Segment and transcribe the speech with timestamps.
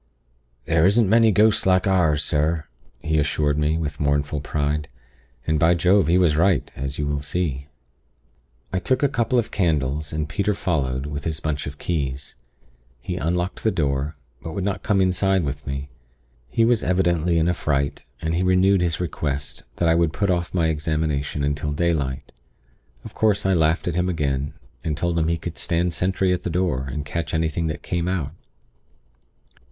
[0.65, 2.65] "'There isn't many ghosts like ours, sir,'
[3.03, 4.87] he assured me, with mournful pride.
[5.45, 6.07] And, by Jove!
[6.07, 7.67] he was right, as you will see.
[8.73, 12.35] "I took a couple of candles, and Peter followed with his bunch of keys.
[12.99, 15.91] He unlocked the door; but would not come inside with me.
[16.49, 20.31] He was evidently in a fright, and he renewed his request that I would put
[20.31, 22.31] off my examination until daylight.
[23.05, 26.41] Of course, I laughed at him again, and told him he could stand sentry at
[26.41, 28.31] the door, and catch anything that came out.